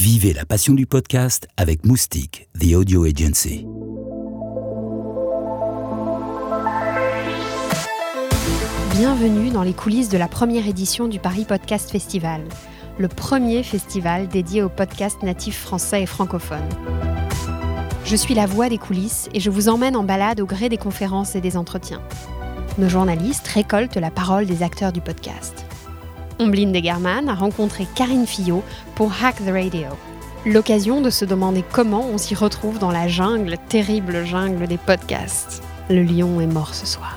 Vivez 0.00 0.32
la 0.32 0.46
passion 0.46 0.72
du 0.72 0.86
podcast 0.86 1.46
avec 1.58 1.84
Moustique, 1.84 2.48
The 2.58 2.72
Audio 2.72 3.04
Agency. 3.04 3.66
Bienvenue 8.92 9.50
dans 9.50 9.62
les 9.62 9.74
coulisses 9.74 10.08
de 10.08 10.16
la 10.16 10.26
première 10.26 10.66
édition 10.66 11.06
du 11.06 11.18
Paris 11.18 11.44
Podcast 11.44 11.90
Festival, 11.90 12.40
le 12.96 13.08
premier 13.08 13.62
festival 13.62 14.26
dédié 14.26 14.62
aux 14.62 14.70
podcasts 14.70 15.22
natifs 15.22 15.60
français 15.60 16.04
et 16.04 16.06
francophones. 16.06 16.70
Je 18.06 18.16
suis 18.16 18.32
la 18.32 18.46
voix 18.46 18.70
des 18.70 18.78
coulisses 18.78 19.28
et 19.34 19.40
je 19.40 19.50
vous 19.50 19.68
emmène 19.68 19.96
en 19.96 20.02
balade 20.02 20.40
au 20.40 20.46
gré 20.46 20.70
des 20.70 20.78
conférences 20.78 21.36
et 21.36 21.42
des 21.42 21.58
entretiens. 21.58 22.00
Nos 22.78 22.88
journalistes 22.88 23.48
récoltent 23.48 23.96
la 23.96 24.10
parole 24.10 24.46
des 24.46 24.62
acteurs 24.62 24.92
du 24.92 25.02
podcast. 25.02 25.66
Ombline 26.40 26.72
Degerman 26.72 27.28
a 27.28 27.34
rencontré 27.34 27.86
Karine 27.94 28.26
Fillot 28.26 28.64
pour 28.94 29.12
Hack 29.22 29.36
the 29.44 29.50
Radio. 29.50 29.88
L'occasion 30.46 31.02
de 31.02 31.10
se 31.10 31.26
demander 31.26 31.62
comment 31.70 32.06
on 32.06 32.16
s'y 32.16 32.34
retrouve 32.34 32.78
dans 32.78 32.90
la 32.90 33.08
jungle, 33.08 33.56
terrible 33.68 34.24
jungle 34.24 34.66
des 34.66 34.78
podcasts. 34.78 35.62
Le 35.90 36.02
lion 36.02 36.40
est 36.40 36.46
mort 36.46 36.74
ce 36.74 36.86
soir. 36.86 37.14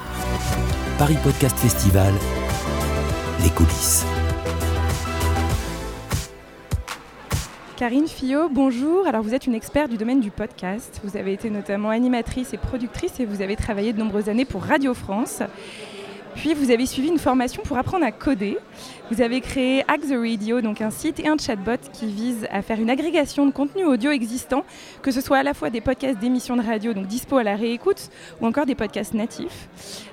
Paris 0.97 1.15
Podcast 1.23 1.57
Festival, 1.57 2.13
les 3.41 3.49
coulisses. 3.49 4.05
Karine 7.77 8.07
Fillot, 8.07 8.49
bonjour. 8.49 9.07
Alors 9.07 9.23
vous 9.23 9.33
êtes 9.33 9.47
une 9.47 9.55
experte 9.55 9.89
du 9.89 9.97
domaine 9.97 10.19
du 10.19 10.31
podcast. 10.31 10.99
Vous 11.01 11.15
avez 11.15 11.31
été 11.31 11.49
notamment 11.49 11.91
animatrice 11.91 12.53
et 12.53 12.57
productrice 12.57 13.21
et 13.21 13.25
vous 13.25 13.41
avez 13.41 13.55
travaillé 13.55 13.93
de 13.93 13.99
nombreuses 13.99 14.27
années 14.27 14.45
pour 14.45 14.63
Radio 14.63 14.93
France. 14.93 15.43
Puis 16.35 16.53
vous 16.53 16.71
avez 16.71 16.85
suivi 16.85 17.09
une 17.09 17.19
formation 17.19 17.61
pour 17.63 17.77
apprendre 17.77 18.05
à 18.05 18.11
coder. 18.11 18.57
Vous 19.11 19.21
avez 19.21 19.41
créé 19.41 19.83
Hack 19.87 20.01
the 20.01 20.15
Radio, 20.17 20.61
donc 20.61 20.81
un 20.81 20.89
site 20.89 21.19
et 21.19 21.27
un 21.27 21.37
chatbot 21.37 21.77
qui 21.91 22.07
vise 22.07 22.47
à 22.49 22.61
faire 22.61 22.79
une 22.79 22.89
agrégation 22.89 23.45
de 23.45 23.51
contenu 23.51 23.85
audio 23.85 24.11
existant, 24.11 24.63
que 25.01 25.11
ce 25.11 25.21
soit 25.21 25.37
à 25.37 25.43
la 25.43 25.53
fois 25.53 25.69
des 25.69 25.81
podcasts 25.81 26.19
d'émissions 26.19 26.55
de 26.55 26.63
radio, 26.63 26.93
donc 26.93 27.07
dispo 27.07 27.37
à 27.37 27.43
la 27.43 27.55
réécoute, 27.55 28.09
ou 28.41 28.47
encore 28.47 28.65
des 28.65 28.75
podcasts 28.75 29.13
natifs. 29.13 29.67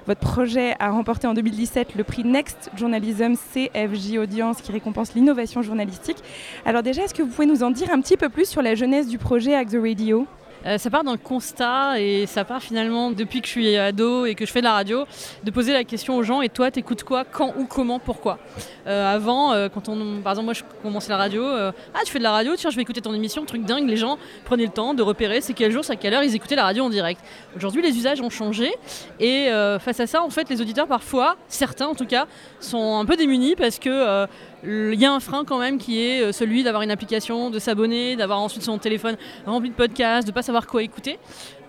Votre 0.07 0.21
projet 0.21 0.75
a 0.79 0.91
remporté 0.91 1.27
en 1.27 1.35
2017 1.35 1.95
le 1.95 2.05
prix 2.05 2.25
Next 2.25 2.71
Journalism 2.77 3.35
CFJ 3.55 4.19
Audience 4.19 4.61
qui 4.61 4.73
récompense 4.73 5.15
l'innovation 5.15 5.63
journalistique. 5.63 6.19
Alors 6.67 6.83
déjà, 6.83 7.05
est-ce 7.05 7.15
que 7.15 7.23
vous 7.23 7.31
pouvez 7.31 7.47
nous 7.47 7.63
en 7.63 7.71
dire 7.71 7.91
un 7.93 8.01
petit 8.01 8.17
peu 8.17 8.29
plus 8.29 8.49
sur 8.49 8.61
la 8.61 8.75
jeunesse 8.75 9.09
du 9.09 9.19
projet 9.19 9.55
Hack 9.55 9.71
the 9.71 9.79
Radio? 9.81 10.27
Euh, 10.67 10.79
ça 10.79 10.91
part 10.91 11.05
d'un 11.05 11.17
constat 11.17 12.01
et 12.01 12.27
ça 12.27 12.45
part 12.45 12.63
finalement 12.63 13.11
depuis 13.11 13.41
que 13.41 13.47
je 13.47 13.53
suis 13.53 13.77
ado 13.77 14.27
et 14.27 14.35
que 14.35 14.47
je 14.47 14.53
fais 14.53 14.61
de 14.61 14.65
la 14.65 14.73
radio, 14.73 15.05
de 15.43 15.51
poser 15.51 15.73
la 15.73 15.85
question 15.85 16.17
aux 16.17 16.23
gens 16.23 16.43
et 16.43 16.49
toi 16.49 16.71
t'écoutes 16.71 17.05
quoi, 17.05 17.25
quand, 17.25 17.55
où, 17.59 17.67
comment, 17.67 17.99
pourquoi? 17.99 18.39
Euh, 18.87 19.15
avant, 19.15 19.53
euh, 19.53 19.69
quand 19.69 19.89
on, 19.89 20.21
par 20.23 20.33
exemple 20.33 20.45
moi 20.47 20.55
je 20.55 20.63
commençais 20.83 21.11
la 21.11 21.17
radio, 21.17 21.45
ah 21.45 22.01
tu 22.05 22.13
fais 22.13 22.19
de 22.19 22.25
la 22.25 22.33
radio, 22.33 22.55
tiens 22.57 22.71
je 22.71 22.77
vais 22.77 22.83
écouter 22.83 23.01
ton 23.01 23.15
émission, 23.15 23.45
truc 23.45 23.65
dingue, 23.65 23.89
les 23.89 23.97
gens 23.97 24.19
prenaient 24.45 24.65
le 24.65 24.71
temps 24.71 24.95
de 24.95 25.03
repérer 25.03 25.41
c'est 25.41 25.55
quel 25.55 25.73
jour, 25.73 25.85
c'est 25.85 25.93
à 25.93 25.97
quelle 25.97 26.15
heure 26.15 26.23
ils 26.23 26.35
écoutaient 26.35 26.57
la 26.57 26.65
radio 26.65 26.85
en 26.85 26.91
direct. 26.91 27.21
Aujourd'hui 27.57 27.83
les 27.83 27.97
usages 27.97 28.21
ont 28.21 28.31
changé 28.31 28.71
et 29.19 29.49
face 29.81 30.01
à 30.01 30.07
ça 30.07 30.23
en 30.23 30.31
fait 30.31 30.49
les 30.51 30.61
auditeurs 30.61 30.87
parfois, 30.87 31.37
certains 31.49 31.87
en 31.87 31.95
tout 31.95 32.07
cas, 32.07 32.27
sont 32.61 32.99
un 32.99 33.05
peu 33.05 33.17
démunis 33.17 33.57
parce 33.57 33.79
que 33.79 34.27
il 34.65 35.01
y 35.01 35.05
a 35.05 35.13
un 35.13 35.21
frein 35.21 35.45
quand 35.45 35.59
même 35.59 35.79
qui 35.79 36.01
est 36.01 36.23
euh, 36.23 36.33
celui 36.33 36.63
d'avoir 36.63 36.83
une 36.83 36.91
application, 36.91 37.51
de 37.51 37.59
s'abonner, 37.59 38.17
d'avoir 38.17 38.41
ensuite 38.41 38.63
son 38.63 38.79
téléphone 38.79 39.17
rempli 39.47 39.71
de 39.71 39.75
podcasts, 39.75 40.27
de 40.27 40.33
ne 40.33 40.35
pas 40.35 40.43
savoir 40.43 40.67
quoi 40.67 40.83
écouter. 40.83 41.19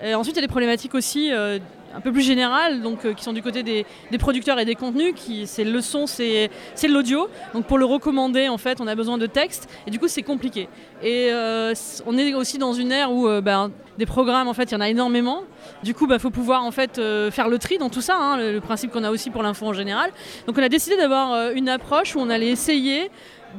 Ensuite, 0.03 0.35
il 0.35 0.39
y 0.39 0.43
a 0.43 0.47
des 0.47 0.47
problématiques 0.47 0.95
aussi 0.95 1.31
euh, 1.31 1.59
un 1.95 2.01
peu 2.01 2.11
plus 2.11 2.21
générales, 2.21 2.81
donc, 2.81 3.05
euh, 3.05 3.13
qui 3.13 3.23
sont 3.23 3.33
du 3.33 3.41
côté 3.41 3.63
des, 3.63 3.85
producteurs 4.17 4.59
et 4.59 4.65
des 4.65 4.75
contenus. 4.75 5.13
Qui, 5.15 5.47
c'est 5.47 5.63
le 5.63 5.81
son, 5.81 6.07
c'est, 6.07 6.49
l'audio. 6.87 7.29
Donc 7.53 7.65
pour 7.65 7.77
le 7.77 7.85
recommander, 7.85 8.49
en 8.49 8.57
fait, 8.57 8.81
on 8.81 8.87
a 8.87 8.95
besoin 8.95 9.17
de 9.17 9.25
texte. 9.25 9.69
Et 9.87 9.91
du 9.91 9.99
coup, 9.99 10.07
c'est 10.07 10.23
compliqué. 10.23 10.67
Et 11.03 11.31
on 12.05 12.17
est 12.17 12.33
aussi 12.33 12.57
dans 12.57 12.73
une 12.73 12.91
ère 12.91 13.11
où 13.11 13.27
ben, 13.41 13.71
des 13.97 14.05
programmes, 14.05 14.47
en 14.47 14.53
fait, 14.53 14.71
il 14.71 14.73
y 14.73 14.77
en 14.77 14.81
a 14.81 14.89
énormément. 14.89 15.43
Du 15.83 15.93
coup, 15.93 16.05
il 16.05 16.09
bah, 16.09 16.19
faut 16.19 16.29
pouvoir 16.29 16.63
en 16.63 16.71
fait 16.71 17.01
faire 17.31 17.47
le 17.47 17.57
tri 17.57 17.77
dans 17.77 17.89
tout 17.89 18.01
ça, 18.01 18.15
hein, 18.17 18.37
le, 18.37 18.53
le, 18.53 18.61
principe 18.61 18.91
qu'on 18.91 19.03
a 19.03 19.11
aussi 19.11 19.29
pour 19.29 19.43
l'info 19.43 19.65
en 19.65 19.73
général. 19.73 20.11
Donc 20.47 20.57
on 20.57 20.63
a 20.63 20.69
décidé 20.69 20.97
d'avoir 20.97 21.51
une 21.51 21.69
approche 21.69 22.15
où 22.15 22.19
on 22.19 22.29
allait 22.29 22.49
essayer 22.49 23.09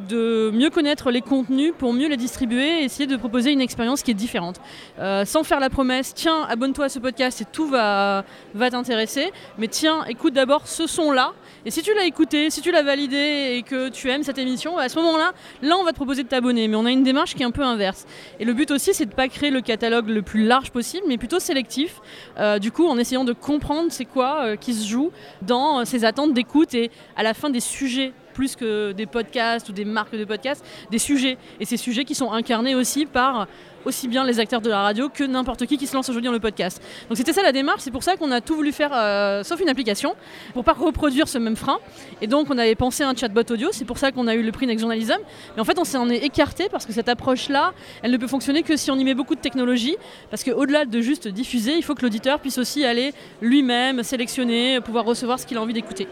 de 0.09 0.51
mieux 0.53 0.71
connaître 0.71 1.11
les 1.11 1.21
contenus 1.21 1.73
pour 1.79 1.93
mieux 1.93 2.09
les 2.09 2.17
distribuer 2.17 2.81
et 2.81 2.85
essayer 2.85 3.07
de 3.07 3.17
proposer 3.17 3.53
une 3.53 3.61
expérience 3.61 4.03
qui 4.03 4.11
est 4.11 4.15
différente. 4.15 4.61
Euh, 4.99 5.25
sans 5.25 5.45
faire 5.45 5.61
la 5.61 5.71
promesse, 5.71 6.15
tiens, 6.15 6.43
abonne-toi 6.49 6.87
à 6.87 6.89
ce 6.89 6.99
podcast 6.99 7.41
et 7.41 7.45
tout 7.45 7.67
va, 7.67 8.25
va 8.55 8.71
t'intéresser, 8.71 9.33
mais 9.59 9.69
tiens, 9.69 10.05
écoute 10.09 10.35
d'abord 10.35 10.67
ce 10.67 10.87
son-là, 10.87 11.33
et 11.65 11.71
si 11.71 11.83
tu 11.83 11.95
l'as 11.95 12.05
écouté, 12.05 12.51
si 12.51 12.61
tu 12.61 12.73
l'as 12.73 12.83
validé 12.83 13.55
et 13.57 13.63
que 13.63 13.89
tu 13.89 14.11
aimes 14.11 14.25
cette 14.25 14.39
émission, 14.39 14.79
à 14.79 14.89
ce 14.89 14.99
moment-là, 14.99 15.33
là 15.63 15.77
on 15.79 15.85
va 15.85 15.91
te 15.91 15.97
proposer 15.97 16.25
de 16.25 16.29
t'abonner, 16.29 16.67
mais 16.67 16.77
on 16.77 16.87
a 16.87 16.91
une 16.91 17.05
démarche 17.05 17.35
qui 17.35 17.43
est 17.43 17.47
un 17.47 17.51
peu 17.53 17.63
inverse. 17.63 18.07
Et 18.41 18.45
le 18.45 18.53
but 18.53 18.71
aussi, 18.71 18.95
c'est 18.95 19.07
de 19.07 19.11
ne 19.11 19.17
pas 19.17 19.29
créer 19.29 19.51
le 19.51 19.61
catalogue 19.61 20.09
le 20.09 20.23
plus 20.23 20.45
large 20.45 20.71
possible, 20.71 21.05
mais 21.07 21.19
plutôt 21.19 21.39
sélectif, 21.39 22.01
euh, 22.39 22.59
du 22.59 22.73
coup 22.73 22.87
en 22.87 22.99
essayant 22.99 23.25
de 23.25 23.33
comprendre 23.33 23.89
c'est 23.91 24.05
quoi 24.05 24.43
euh, 24.43 24.57
qui 24.57 24.75
se 24.75 24.89
joue 24.89 25.13
dans 25.43 25.85
ces 25.85 26.05
attentes 26.05 26.35
d'écoute 26.35 26.75
et 26.75 26.91
à 27.17 27.23
la 27.23 27.35
fin 27.35 27.51
des 27.51 27.61
sujets 27.61 28.13
plus 28.33 28.57
que 28.57 28.93
des 28.93 29.07
podcasts 29.07 29.69
ou 29.69 29.73
des 29.73 29.85
marques 29.85 30.17
de 30.17 30.25
podcasts, 30.25 30.65
des 30.91 30.99
sujets. 30.99 31.39
Et 31.61 31.65
ces 31.65 31.77
sujets 31.77 32.05
qui 32.05 32.15
sont 32.15 32.33
incarnés 32.33 32.75
aussi 32.75 33.07
par 33.07 33.47
aussi 33.85 34.09
bien 34.09 34.25
les 34.25 34.41
acteurs 34.41 34.61
de 34.61 34.69
la 34.69 34.83
radio 34.83 35.09
que 35.09 35.25
n'importe 35.25 35.67
qui 35.67 35.77
qui 35.77 35.87
se 35.87 35.95
lance 35.95 36.09
aujourd'hui 36.09 36.27
dans 36.27 36.33
le 36.33 36.41
podcast. 36.41 36.83
Donc 37.09 37.17
c'était 37.17 37.33
ça 37.33 37.43
la 37.43 37.53
démarche, 37.53 37.81
c'est 37.81 37.91
pour 37.91 38.03
ça 38.03 38.17
qu'on 38.17 38.31
a 38.31 38.41
tout 38.41 38.55
voulu 38.55 38.73
faire 38.73 38.91
euh, 38.93 39.43
sauf 39.43 39.61
une 39.61 39.69
application, 39.69 40.15
pour 40.55 40.65
pas 40.65 40.73
reproduire 40.73 41.29
ce 41.29 41.39
même 41.39 41.57
frein. 41.57 41.79
Et 42.21 42.27
donc 42.27 42.49
on 42.51 42.59
avait 42.59 42.75
pensé 42.75 43.03
à 43.03 43.09
un 43.09 43.15
chatbot 43.15 43.43
audio, 43.51 43.69
c'est 43.73 43.85
pour 43.85 43.99
ça 43.99 44.13
qu'on 44.13 44.27
a 44.27 44.35
eu 44.35 44.43
le 44.43 44.53
prix 44.53 44.67
Next 44.67 44.81
Journalism. 44.81 45.19
Mais 45.55 45.61
en 45.61 45.65
fait 45.65 45.79
on 45.79 45.85
s'en 45.85 46.09
est 46.09 46.19
écarté 46.19 46.69
parce 46.71 46.87
que 46.87 46.93
cette 46.93 47.09
approche-là, 47.09 47.73
elle 48.03 48.11
ne 48.11 48.17
peut 48.17 48.27
fonctionner 48.27 48.63
que 48.63 48.77
si 48.77 48.91
on 48.91 48.97
y 48.97 49.05
met 49.05 49.15
beaucoup 49.15 49.35
de 49.35 49.41
technologie, 49.41 49.97
parce 50.31 50.45
qu'au-delà 50.45 50.85
de 50.85 51.01
juste 51.01 51.29
diffuser, 51.29 51.75
il 51.75 51.83
faut 51.83 51.95
que 51.95 52.03
l'auditeur 52.03 52.41
puisse 52.41 52.59
aussi 52.59 52.85
aller 52.85 53.13
lui-même 53.41 54.03
sélectionner, 54.03 54.81
pouvoir 54.81 55.05
recevoir 55.05 55.39
ce 55.39 55.47
qu'il 55.47 55.57
a 55.57 55.63
envie 55.63 55.75
d'écouter. 55.75 56.07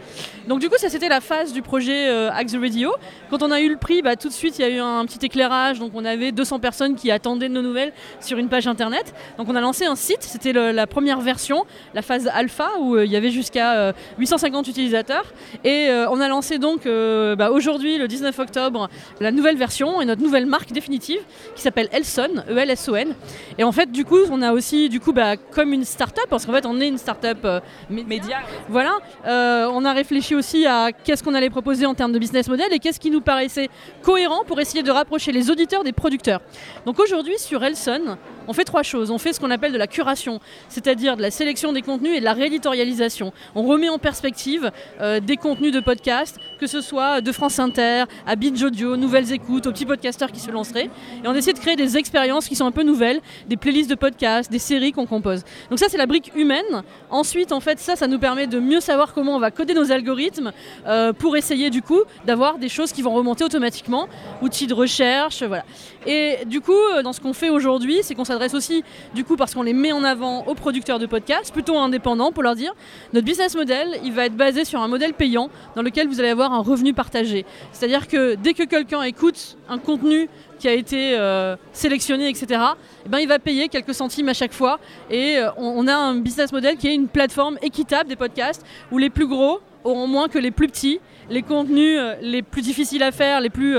Donc 0.47 0.59
du 0.59 0.69
coup 0.69 0.75
ça 0.77 0.89
c'était 0.89 1.09
la 1.09 1.21
phase 1.21 1.53
du 1.53 1.61
projet 1.61 2.09
euh, 2.09 2.31
Axe 2.31 2.55
Radio. 2.55 2.93
Quand 3.29 3.41
on 3.43 3.51
a 3.51 3.61
eu 3.61 3.69
le 3.69 3.77
prix, 3.77 4.01
bah, 4.01 4.15
tout 4.15 4.27
de 4.27 4.33
suite 4.33 4.59
il 4.59 4.61
y 4.61 4.65
a 4.65 4.69
eu 4.69 4.79
un 4.79 5.05
petit 5.05 5.25
éclairage, 5.25 5.79
donc 5.79 5.91
on 5.95 6.05
avait 6.05 6.31
200 6.31 6.59
personnes 6.59 6.95
qui 6.95 7.11
attendaient 7.11 7.49
nos 7.49 7.60
nouvelles 7.61 7.93
sur 8.19 8.37
une 8.37 8.49
page 8.49 8.67
internet. 8.67 9.13
Donc 9.37 9.47
on 9.49 9.55
a 9.55 9.61
lancé 9.61 9.85
un 9.85 9.95
site, 9.95 10.23
c'était 10.23 10.53
la 10.53 10.87
première 10.87 11.21
version, 11.21 11.65
la 11.93 12.01
phase 12.01 12.29
alpha 12.33 12.69
où 12.79 12.95
euh, 12.95 13.05
il 13.05 13.11
y 13.11 13.15
avait 13.15 13.31
jusqu'à 13.31 13.93
850 14.17 14.67
euh, 14.67 14.71
utilisateurs. 14.71 15.25
Et 15.63 15.89
euh, 15.89 16.09
on 16.09 16.19
a 16.19 16.27
lancé 16.27 16.57
donc 16.57 16.85
bah, 16.85 17.51
aujourd'hui, 17.51 17.97
le 17.97 18.07
19 18.07 18.37
octobre, 18.39 18.89
la 19.19 19.31
nouvelle 19.31 19.57
version 19.57 20.01
et 20.01 20.05
notre 20.05 20.21
nouvelle 20.21 20.45
marque 20.45 20.71
définitive 20.71 21.21
qui 21.55 21.61
s'appelle 21.61 21.89
Elson, 21.91 22.43
E-L-S-O-N. 22.49 23.13
Et 23.57 23.63
en 23.63 23.71
fait, 23.71 23.91
du 23.91 24.05
coup, 24.05 24.19
on 24.31 24.41
a 24.41 24.53
aussi, 24.53 24.89
du 24.89 24.99
coup, 24.99 25.13
bah, 25.13 25.37
comme 25.37 25.73
une 25.73 25.85
start-up, 25.85 26.25
parce 26.29 26.45
qu'en 26.45 26.53
fait, 26.53 26.65
on 26.65 26.79
est 26.79 26.87
une 26.87 26.97
start-up 26.97 27.45
média. 27.89 28.39
Voilà, 28.69 28.97
on 29.25 29.85
a 29.85 29.93
réfléchi 29.93 30.35
aussi 30.35 30.65
à 30.65 30.91
qu'est-ce 30.91 31.23
qu'on 31.23 31.33
allait 31.33 31.49
proposer 31.49 31.85
en 31.85 31.93
termes 31.93 32.11
de 32.11 32.19
business 32.19 32.47
model 32.47 32.67
et 32.71 32.79
qu'est-ce 32.79 32.99
qui 32.99 33.11
nous 33.11 33.21
paraissait 33.21 33.69
cohérent 34.01 34.43
pour 34.45 34.59
essayer 34.59 34.83
de 34.83 34.91
rapprocher 34.91 35.31
les 35.31 35.49
auditeurs 35.49 35.83
des 35.83 35.93
producteurs. 35.93 36.41
Donc 36.85 36.99
aujourd'hui, 36.99 37.35
sur 37.51 37.65
Elson, 37.65 38.17
on 38.47 38.53
fait 38.53 38.63
trois 38.63 38.83
choses. 38.83 39.11
On 39.11 39.17
fait 39.17 39.33
ce 39.33 39.39
qu'on 39.39 39.51
appelle 39.51 39.71
de 39.71 39.77
la 39.77 39.87
curation, 39.87 40.39
c'est-à-dire 40.69 41.17
de 41.17 41.21
la 41.21 41.31
sélection 41.31 41.73
des 41.73 41.81
contenus 41.81 42.15
et 42.15 42.19
de 42.19 42.25
la 42.25 42.33
rééditorialisation. 42.33 43.33
On 43.55 43.63
remet 43.63 43.89
en 43.89 43.97
perspective 43.97 44.71
euh, 44.99 45.19
des 45.19 45.37
contenus 45.37 45.71
de 45.71 45.79
podcast, 45.79 46.37
que 46.59 46.67
ce 46.67 46.81
soit 46.81 47.21
de 47.21 47.31
France 47.31 47.59
Inter, 47.59 48.05
à 48.25 48.35
Binge 48.35 48.61
Audio, 48.63 48.97
Nouvelles 48.97 49.31
Écoutes, 49.31 49.67
aux 49.67 49.71
petits 49.71 49.85
podcasteurs 49.85 50.31
qui 50.31 50.39
se 50.39 50.51
lanceraient. 50.51 50.89
Et 51.23 51.27
on 51.27 51.33
essaie 51.33 51.53
de 51.53 51.59
créer 51.59 51.75
des 51.75 51.97
expériences 51.97 52.47
qui 52.47 52.55
sont 52.55 52.65
un 52.65 52.71
peu 52.71 52.83
nouvelles, 52.83 53.21
des 53.47 53.57
playlists 53.57 53.89
de 53.89 53.95
podcasts, 53.95 54.51
des 54.51 54.59
séries 54.59 54.91
qu'on 54.91 55.05
compose. 55.05 55.43
Donc 55.69 55.79
ça, 55.79 55.87
c'est 55.89 55.97
la 55.97 56.05
brique 56.05 56.31
humaine. 56.35 56.83
Ensuite, 57.09 57.51
en 57.51 57.59
fait, 57.59 57.79
ça, 57.79 57.95
ça 57.95 58.07
nous 58.07 58.19
permet 58.19 58.47
de 58.47 58.59
mieux 58.59 58.79
savoir 58.79 59.13
comment 59.13 59.35
on 59.35 59.39
va 59.39 59.51
coder 59.51 59.73
nos 59.73 59.91
algorithmes 59.91 60.51
euh, 60.87 61.13
pour 61.13 61.37
essayer, 61.37 61.69
du 61.69 61.81
coup, 61.81 62.01
d'avoir 62.25 62.57
des 62.57 62.69
choses 62.69 62.91
qui 62.91 63.01
vont 63.01 63.13
remonter 63.13 63.43
automatiquement, 63.43 64.07
outils 64.41 64.67
de 64.67 64.73
recherche, 64.73 65.43
voilà. 65.43 65.63
Et 66.05 66.39
du 66.45 66.61
coup, 66.61 66.73
euh, 66.73 67.03
dans 67.03 67.13
ce 67.13 67.21
qu'on 67.21 67.33
fait 67.33 67.49
aujourd'hui, 67.49 67.99
c'est 68.01 68.15
qu'on 68.15 68.25
s'adresse 68.31 68.53
aussi, 68.53 68.83
du 69.13 69.23
coup, 69.23 69.35
parce 69.35 69.53
qu'on 69.53 69.63
les 69.63 69.73
met 69.73 69.91
en 69.91 70.03
avant 70.03 70.45
aux 70.45 70.55
producteurs 70.55 70.99
de 70.99 71.05
podcasts, 71.05 71.53
plutôt 71.53 71.77
indépendants, 71.77 72.31
pour 72.31 72.43
leur 72.43 72.55
dire, 72.55 72.73
notre 73.13 73.25
business 73.25 73.55
model, 73.55 73.99
il 74.03 74.13
va 74.13 74.25
être 74.25 74.35
basé 74.35 74.65
sur 74.65 74.81
un 74.81 74.87
modèle 74.87 75.13
payant 75.13 75.49
dans 75.75 75.81
lequel 75.81 76.07
vous 76.07 76.19
allez 76.19 76.29
avoir 76.29 76.53
un 76.53 76.61
revenu 76.61 76.93
partagé. 76.93 77.45
C'est-à-dire 77.71 78.07
que 78.07 78.35
dès 78.35 78.53
que 78.53 78.63
quelqu'un 78.63 79.03
écoute 79.03 79.57
un 79.69 79.77
contenu 79.77 80.29
qui 80.59 80.67
a 80.67 80.73
été 80.73 81.17
euh, 81.17 81.55
sélectionné, 81.73 82.29
etc., 82.29 82.61
eh 83.05 83.09
ben, 83.09 83.19
il 83.19 83.27
va 83.27 83.39
payer 83.39 83.67
quelques 83.67 83.95
centimes 83.95 84.29
à 84.29 84.33
chaque 84.33 84.53
fois. 84.53 84.79
Et 85.09 85.37
euh, 85.37 85.49
on, 85.57 85.87
a 85.87 85.95
un 85.95 86.15
business 86.15 86.51
model 86.51 86.77
qui 86.77 86.87
est 86.87 86.93
une 86.93 87.07
plateforme 87.07 87.57
équitable 87.61 88.09
des 88.09 88.15
podcasts 88.15 88.63
où 88.91 88.97
les 88.97 89.09
plus 89.09 89.27
gros 89.27 89.59
auront 89.83 90.07
moins 90.07 90.27
que 90.27 90.37
les 90.37 90.51
plus 90.51 90.67
petits. 90.67 90.99
Les 91.31 91.41
contenus 91.41 91.97
euh, 91.97 92.15
les 92.21 92.43
plus 92.43 92.61
difficiles 92.61 93.01
à 93.01 93.11
faire, 93.11 93.41
les 93.41 93.49
plus 93.49 93.77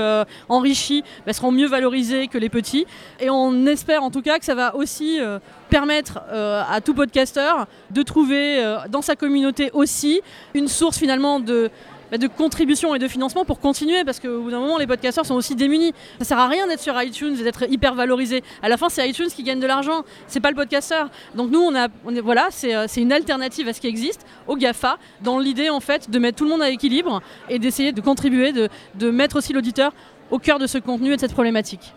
enrichis, 0.49 1.03
bah, 1.25 1.31
seront 1.31 1.51
mieux 1.51 1.67
valorisés 1.67 2.27
que 2.27 2.37
les 2.37 2.49
petits. 2.49 2.85
Et 3.19 3.29
on 3.29 3.65
espère 3.65 4.03
en 4.03 4.11
tout 4.11 4.21
cas 4.21 4.39
que 4.39 4.45
ça 4.45 4.55
va 4.55 4.75
aussi 4.75 5.19
permettre 5.69 6.19
à 6.29 6.81
tout 6.81 6.93
podcasteur 6.93 7.67
de 7.91 8.01
trouver 8.01 8.75
dans 8.89 9.01
sa 9.01 9.15
communauté 9.15 9.69
aussi 9.73 10.21
une 10.53 10.67
source 10.67 10.97
finalement 10.97 11.39
de 11.39 11.69
de 12.17 12.27
contribution 12.27 12.95
et 12.95 12.99
de 12.99 13.07
financement 13.07 13.45
pour 13.45 13.59
continuer 13.59 14.03
parce 14.03 14.19
qu'au 14.19 14.41
bout 14.41 14.51
d'un 14.51 14.59
moment 14.59 14.77
les 14.77 14.87
podcasteurs 14.87 15.25
sont 15.25 15.35
aussi 15.35 15.55
démunis. 15.55 15.93
Ça 16.19 16.25
sert 16.25 16.39
à 16.39 16.47
rien 16.47 16.67
d'être 16.67 16.81
sur 16.81 16.99
iTunes 17.01 17.35
et 17.39 17.43
d'être 17.43 17.69
hyper 17.69 17.95
valorisé. 17.95 18.43
À 18.61 18.69
la 18.69 18.77
fin 18.77 18.89
c'est 18.89 19.07
iTunes 19.09 19.27
qui 19.27 19.43
gagne 19.43 19.59
de 19.59 19.67
l'argent, 19.67 20.03
c'est 20.27 20.39
pas 20.39 20.49
le 20.49 20.55
podcasteur. 20.55 21.09
Donc 21.35 21.51
nous 21.51 21.61
on 21.61 21.75
a, 21.75 21.87
voilà, 22.21 22.47
c'est 22.51 23.01
une 23.01 23.11
alternative 23.11 23.67
à 23.67 23.73
ce 23.73 23.81
qui 23.81 23.87
existe 23.87 24.25
au 24.47 24.55
Gafa 24.55 24.97
dans 25.21 25.39
l'idée 25.39 25.69
en 25.69 25.79
fait 25.79 26.09
de 26.09 26.19
mettre 26.19 26.37
tout 26.37 26.43
le 26.45 26.51
monde 26.51 26.61
à 26.61 26.69
équilibre 26.69 27.21
et 27.49 27.59
d'essayer 27.59 27.91
de 27.91 28.01
contribuer, 28.01 28.51
de 28.51 29.09
mettre 29.11 29.37
aussi 29.37 29.53
l'auditeur 29.53 29.93
au 30.31 30.39
cœur 30.39 30.59
de 30.59 30.67
ce 30.67 30.77
contenu 30.77 31.13
et 31.13 31.15
de 31.15 31.21
cette 31.21 31.33
problématique. 31.33 31.93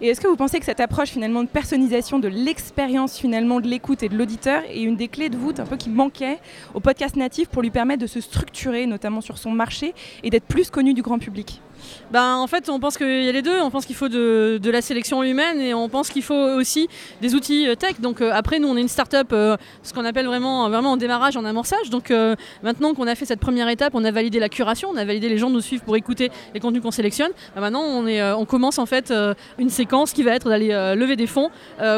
Et 0.00 0.08
est-ce 0.08 0.20
que 0.20 0.26
vous 0.26 0.34
pensez 0.34 0.58
que 0.58 0.64
cette 0.64 0.80
approche 0.80 1.10
finalement 1.10 1.44
de 1.44 1.48
personnalisation 1.48 2.18
de 2.18 2.26
l'expérience 2.26 3.16
finalement 3.16 3.60
de 3.60 3.68
l'écoute 3.68 4.02
et 4.02 4.08
de 4.08 4.16
l'auditeur 4.16 4.62
est 4.68 4.82
une 4.82 4.96
des 4.96 5.06
clés 5.06 5.28
de 5.28 5.36
voûte 5.36 5.60
un 5.60 5.66
peu 5.66 5.76
qui 5.76 5.88
manquait 5.88 6.38
au 6.74 6.80
podcast 6.80 7.14
natif 7.14 7.48
pour 7.48 7.62
lui 7.62 7.70
permettre 7.70 8.02
de 8.02 8.08
se 8.08 8.20
structurer 8.20 8.86
notamment 8.86 9.20
sur 9.20 9.38
son 9.38 9.52
marché 9.52 9.94
et 10.24 10.30
d'être 10.30 10.46
plus 10.46 10.68
connu 10.68 10.94
du 10.94 11.02
grand 11.02 11.20
public? 11.20 11.60
Ben, 12.10 12.36
en 12.36 12.46
fait, 12.46 12.68
on 12.68 12.78
pense 12.78 12.96
qu'il 12.96 13.24
y 13.24 13.28
a 13.28 13.32
les 13.32 13.42
deux. 13.42 13.60
On 13.60 13.70
pense 13.70 13.86
qu'il 13.86 13.96
faut 13.96 14.08
de, 14.08 14.60
la 14.64 14.82
sélection 14.82 15.22
humaine 15.22 15.60
et 15.60 15.74
on 15.74 15.88
pense 15.88 16.10
qu'il 16.10 16.22
faut 16.22 16.34
aussi 16.34 16.88
des 17.20 17.34
outils 17.34 17.68
euh, 17.68 17.74
tech. 17.74 18.00
Donc 18.00 18.20
euh, 18.20 18.30
après, 18.32 18.58
nous, 18.58 18.68
on 18.68 18.76
est 18.76 18.80
une 18.80 18.88
start-up, 18.88 19.28
euh, 19.32 19.56
ce 19.82 19.92
qu'on 19.92 20.04
appelle 20.04 20.26
vraiment, 20.26 20.68
vraiment 20.68 20.92
en 20.92 20.96
démarrage, 20.96 21.36
en 21.36 21.44
amorçage. 21.44 21.90
Donc 21.90 22.12
maintenant 22.62 22.94
qu'on 22.94 23.06
a 23.06 23.14
fait 23.14 23.24
cette 23.24 23.40
première 23.40 23.68
étape, 23.68 23.92
on 23.94 24.04
a 24.04 24.10
validé 24.10 24.38
la 24.38 24.48
curation, 24.48 24.88
on 24.92 24.96
a 24.96 25.04
validé 25.04 25.28
les 25.28 25.38
gens 25.38 25.50
nous 25.50 25.60
suivent 25.60 25.82
pour 25.82 25.96
écouter 25.96 26.30
les 26.54 26.60
contenus 26.60 26.82
qu'on 26.82 26.90
sélectionne. 26.90 27.30
Ben, 27.54 27.60
maintenant, 27.60 27.82
on, 27.82 28.44
commence 28.44 28.78
en 28.78 28.86
fait 28.86 29.12
une 29.58 29.70
séquence 29.70 30.12
qui 30.12 30.22
va 30.22 30.32
être 30.32 30.48
d'aller 30.48 30.68
lever 30.96 31.16
des 31.16 31.26
fonds 31.26 31.50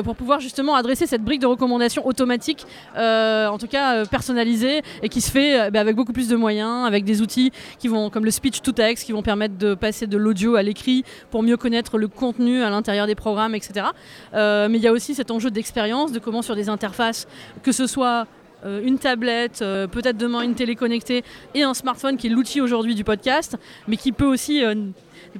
pour 0.04 0.16
pouvoir 0.16 0.40
justement 0.40 0.74
adresser 0.74 1.06
cette 1.06 1.22
brique 1.22 1.40
de 1.40 1.46
recommandation 1.46 2.06
automatique, 2.06 2.66
en 2.96 3.58
tout 3.58 3.66
cas 3.66 4.04
personnalisée 4.06 4.82
et 5.02 5.08
qui 5.08 5.20
se 5.20 5.30
fait 5.30 5.70
ben, 5.70 5.80
avec 5.80 5.96
beaucoup 5.96 6.12
plus 6.12 6.28
de 6.28 6.36
moyens, 6.36 6.86
avec 6.86 7.04
des 7.04 7.22
outils 7.22 7.52
qui 7.78 7.88
vont 7.88 8.10
comme 8.10 8.24
le 8.24 8.30
speech 8.30 8.62
to 8.62 8.72
text, 8.72 9.04
qui 9.04 9.12
vont 9.12 9.22
permettre 9.22 9.56
de 9.58 9.74
passer 9.76 10.06
de 10.06 10.16
l'audio 10.16 10.56
à 10.56 10.62
l'écrit 10.62 11.04
pour 11.30 11.42
mieux 11.42 11.56
connaître 11.56 11.98
le 11.98 12.08
contenu 12.08 12.62
à 12.62 12.70
l'intérieur 12.70 13.06
des 13.06 13.14
programmes, 13.14 13.54
etc. 13.54 13.86
Euh, 14.34 14.68
mais 14.68 14.78
il 14.78 14.84
y 14.84 14.88
a 14.88 14.92
aussi 14.92 15.14
cet 15.14 15.30
enjeu 15.30 15.50
d'expérience, 15.50 16.12
de 16.12 16.18
comment 16.18 16.42
sur 16.42 16.56
des 16.56 16.68
interfaces, 16.68 17.26
que 17.62 17.72
ce 17.72 17.86
soit 17.86 18.26
euh, 18.64 18.80
une 18.82 18.98
tablette, 18.98 19.60
euh, 19.62 19.86
peut-être 19.86 20.16
demain 20.16 20.40
une 20.40 20.54
télé 20.54 20.76
connectée 20.76 21.24
et 21.54 21.62
un 21.62 21.74
smartphone 21.74 22.16
qui 22.16 22.26
est 22.26 22.30
l'outil 22.30 22.60
aujourd'hui 22.60 22.94
du 22.94 23.04
podcast, 23.04 23.56
mais 23.86 23.96
qui 23.96 24.12
peut 24.12 24.24
aussi 24.24 24.62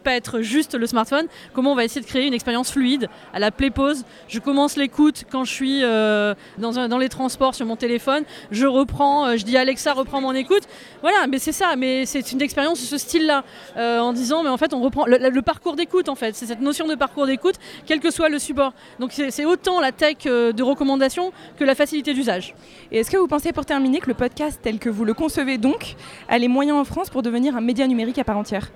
pas 0.02 0.14
être 0.14 0.40
juste 0.40 0.74
le 0.74 0.86
smartphone, 0.86 1.26
comment 1.52 1.72
on 1.72 1.74
va 1.74 1.84
essayer 1.84 2.00
de 2.00 2.06
créer 2.06 2.26
une 2.26 2.34
expérience 2.34 2.70
fluide 2.70 3.08
à 3.32 3.38
la 3.38 3.50
play 3.50 3.70
pause. 3.70 4.04
Je 4.28 4.38
commence 4.38 4.76
l'écoute 4.76 5.24
quand 5.30 5.44
je 5.44 5.52
suis 5.52 5.82
euh, 5.82 6.34
dans, 6.58 6.98
les 6.98 7.08
transports 7.08 7.54
sur 7.54 7.66
mon 7.66 7.76
téléphone, 7.76 8.24
je 8.50 8.66
reprends, 8.66 9.26
euh, 9.26 9.36
je 9.36 9.44
dis 9.44 9.56
Alexa 9.56 9.92
reprend 9.92 10.20
mon 10.20 10.32
écoute. 10.32 10.62
Voilà, 11.02 11.26
mais 11.26 11.38
c'est 11.38 11.52
ça, 11.52 11.76
mais 11.76 12.06
c'est 12.06 12.32
une 12.32 12.42
expérience 12.42 12.80
de 12.80 12.86
ce 12.86 12.98
style-là, 12.98 13.44
euh, 13.76 13.98
en 13.98 14.12
disant 14.12 14.42
mais 14.42 14.48
en 14.48 14.56
fait 14.56 14.72
on 14.74 14.80
reprend 14.80 15.06
le, 15.06 15.42
parcours 15.42 15.76
d'écoute 15.76 16.08
en 16.08 16.14
fait, 16.14 16.34
c'est 16.34 16.46
cette 16.46 16.60
notion 16.60 16.86
de 16.86 16.94
parcours 16.94 17.26
d'écoute, 17.26 17.56
quel 17.86 18.00
que 18.00 18.10
soit 18.10 18.28
le 18.28 18.38
support. 18.38 18.72
Donc 18.98 19.12
c'est 19.12 19.44
autant 19.44 19.80
la 19.80 19.92
tech 19.92 20.24
de 20.24 20.62
recommandation 20.62 21.32
que 21.58 21.64
la 21.64 21.74
facilité 21.74 22.14
d'usage. 22.14 22.54
Et 22.90 22.98
est-ce 22.98 23.10
que 23.10 23.16
vous 23.16 23.28
pensez 23.28 23.52
pour 23.52 23.64
terminer 23.64 24.00
que 24.00 24.08
le 24.08 24.14
podcast 24.14 24.60
tel 24.62 24.78
que 24.78 24.88
vous 24.88 25.04
le 25.04 25.14
concevez 25.14 25.58
donc 25.58 25.96
a 26.28 26.38
les 26.38 26.48
moyens 26.48 26.78
en 26.78 26.84
France 26.84 27.10
pour 27.10 27.22
devenir 27.22 27.56
un 27.56 27.60
média 27.60 27.86
numérique 27.86 28.18
à 28.18 28.24
part 28.24 28.38
entière? 28.38 28.70